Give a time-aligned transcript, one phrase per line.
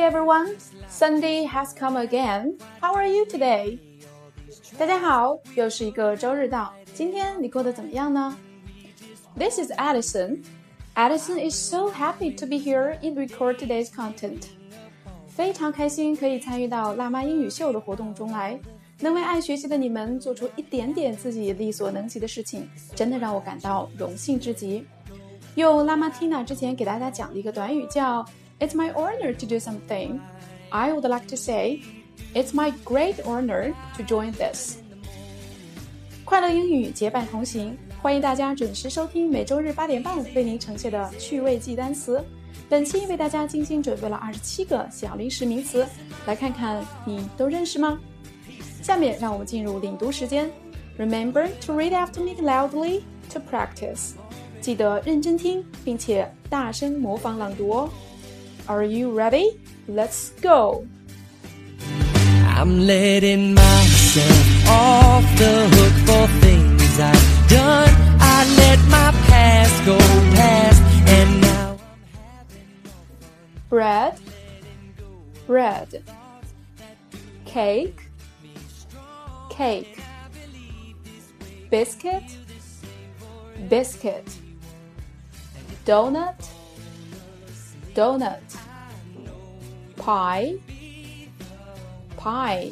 [0.00, 0.56] everyone.
[0.88, 2.56] Sunday has come again.
[2.80, 3.78] How are you today?
[4.78, 8.34] 大家好，又是一个周日到，今天你过得怎么样呢？
[9.36, 10.38] This is Addison.
[10.94, 14.46] Addison is so happy to be here and record today's content.
[15.28, 18.58] 非常开心可以参与到辣妈英语秀的活动中来，
[19.00, 24.86] 能为爱学习的你们做出一点点自己力所能及的事情，真的让我感到荣幸至极。
[25.56, 28.24] 用辣妈 Tina 之前给大家讲的一个短语叫
[28.60, 30.18] "It's my honor to do something."
[30.70, 31.80] I would like to say,
[32.34, 34.76] "It's my great honor to join this."
[36.24, 42.22] 快乐英语结伴同行，欢迎大家准时收听每周日八点半为您呈现的趣味记单词。
[42.68, 45.86] 本期为大家精心准备了二十七个小零食名词，
[46.26, 48.00] 来看看你都认识吗？
[48.82, 50.50] 下面让我们进入领读时间。
[50.98, 54.12] Remember to read after me loudly to practice.
[54.60, 57.90] 记得认真听，并且大声模仿朗读哦。
[58.71, 59.59] Are you ready?
[59.89, 60.87] Let's go.
[62.57, 67.93] I'm letting myself off the hook for things I've done.
[68.21, 69.97] I let my past go
[70.37, 72.69] past, and now I'm having
[73.67, 74.17] Bread,
[75.47, 76.03] bread.
[77.43, 78.07] Cake,
[79.49, 79.99] cake.
[81.69, 82.23] Biscuit,
[83.67, 84.33] biscuit.
[85.83, 86.39] Donut,
[87.93, 88.60] donut.
[90.01, 90.55] Pie,
[92.17, 92.71] pie.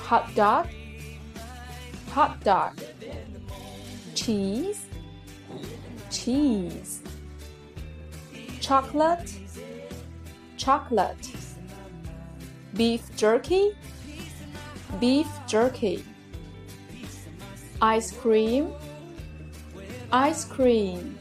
[0.00, 0.66] Hot dog,
[2.08, 2.80] hot dog.
[4.14, 4.86] Cheese,
[6.10, 7.02] cheese.
[8.62, 9.30] Chocolate,
[10.56, 11.32] chocolate.
[12.72, 13.76] Beef jerky,
[14.98, 16.02] beef jerky.
[17.82, 18.72] Ice cream,
[20.10, 21.18] ice cream.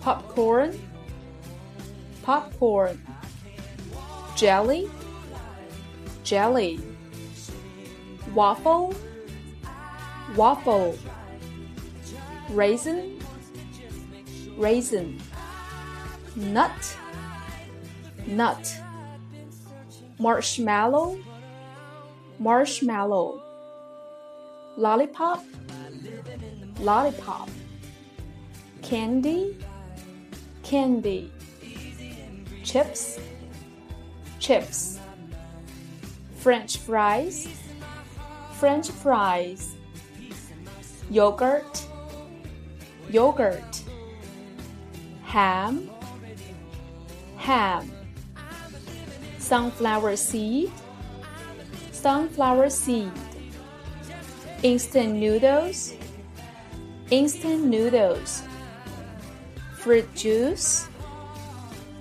[0.00, 0.76] Popcorn,
[2.24, 3.00] popcorn.
[4.40, 4.88] Jelly,
[6.24, 6.80] jelly.
[8.34, 8.94] Waffle,
[10.34, 10.96] waffle.
[12.48, 13.18] Raisin,
[14.56, 15.20] raisin.
[16.36, 16.96] Nut,
[18.26, 18.80] nut.
[20.18, 21.18] Marshmallow,
[22.38, 23.42] marshmallow.
[24.78, 25.44] Lollipop,
[26.78, 27.50] lollipop.
[28.80, 29.58] Candy,
[30.62, 31.30] candy.
[32.64, 33.18] Chips,
[34.40, 34.98] chips.
[36.36, 37.46] French fries,
[38.54, 39.76] French fries.
[41.10, 41.86] Yogurt,
[43.10, 43.82] yogurt.
[45.24, 45.90] Ham,
[47.36, 47.90] ham.
[49.38, 50.70] Sunflower seed,
[51.92, 53.12] sunflower seed.
[54.62, 55.94] Instant noodles,
[57.10, 58.42] instant noodles.
[59.78, 60.88] Fruit juice,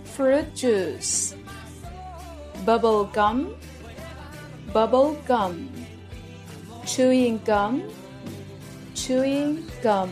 [0.04, 1.34] fruit juice.
[2.66, 3.48] Bubble gum,
[4.74, 5.70] bubble gum.
[6.86, 7.82] Chewing gum,
[8.96, 10.10] chewing gum.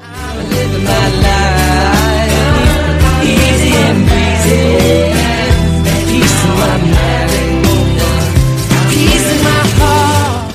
[0.00, 2.32] I'm living my life
[3.22, 5.12] easy and breezy.
[6.06, 7.66] Peace in my mind,
[8.90, 10.54] peace in my heart.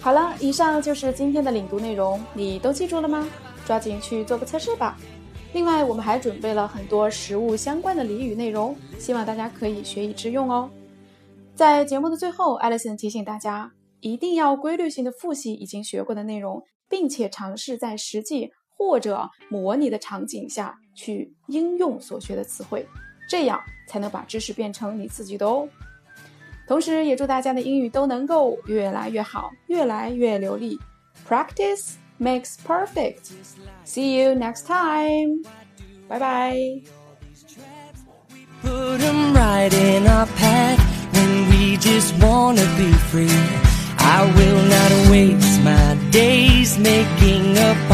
[0.00, 3.26] 好了，以上就是今天的领读内容，你都记住了吗？
[3.66, 4.96] 抓紧去做个测试吧。
[5.52, 10.70] 另外，我们还准备了很多食物相关的俚语内容，希望大家可以学以致用哦。
[11.56, 22.86] 在节目的最后，Alison 提醒大家，一定要规律性的复习已经学过的内容，并且尝试在实际或者模拟的场景下去应用所学的词汇，
[23.28, 25.68] 这样才能把知识变成你自己的哦。
[26.68, 30.78] 同时，也祝大家的英语都能够越来越好，越来越流利。
[31.28, 33.32] Practice makes perfect.
[33.84, 35.42] See you next time.
[36.08, 36.82] Bye bye.
[38.62, 40.78] Put them right in our path
[41.14, 43.42] when we just want to be free.
[43.98, 47.90] I will not waste my days making up